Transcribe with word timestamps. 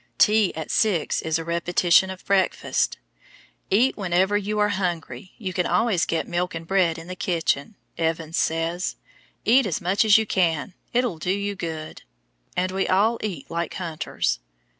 Tea 0.17 0.51
at 0.55 0.71
six 0.71 1.21
is 1.21 1.37
a 1.37 1.43
repetition 1.45 2.09
of 2.09 2.25
breakfast. 2.25 2.97
"Eat 3.69 3.95
whenever 3.95 4.35
you 4.35 4.57
are 4.57 4.69
hungry, 4.69 5.33
you 5.37 5.53
can 5.53 5.67
always 5.67 6.07
get 6.07 6.27
milk 6.27 6.55
and 6.55 6.65
bread 6.65 6.97
in 6.97 7.05
the 7.05 7.15
kitchen," 7.15 7.75
Evans 7.99 8.35
says 8.35 8.95
"eat 9.45 9.67
as 9.67 9.79
much 9.79 10.03
as 10.03 10.17
you 10.17 10.25
can, 10.25 10.73
it'll 10.91 11.19
do 11.19 11.29
you 11.29 11.53
good" 11.53 12.01
and 12.57 12.71
we 12.71 12.87
all 12.87 13.19
eat 13.21 13.51
like 13.51 13.75
hunters. 13.75 14.39